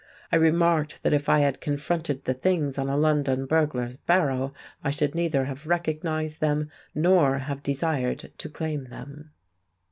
[0.31, 4.51] I remarked that if I had confronted the things on a London burglar's barrow,
[4.83, 9.29] I should neither have recognised them nor have desired to claim them.